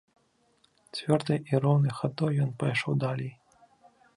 Цвёрдай 0.95 1.39
і 1.53 1.61
роўнай 1.65 1.93
хадой 1.99 2.33
ён 2.47 2.51
пайшоў 2.65 2.93
далей. 3.05 3.31